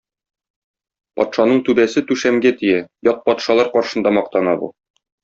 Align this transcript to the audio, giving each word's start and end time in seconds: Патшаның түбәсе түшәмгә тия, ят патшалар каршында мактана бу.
Патшаның 1.19 1.61
түбәсе 1.67 2.03
түшәмгә 2.11 2.53
тия, 2.63 2.79
ят 3.09 3.21
патшалар 3.29 3.71
каршында 3.77 4.15
мактана 4.21 4.57
бу. 4.65 4.71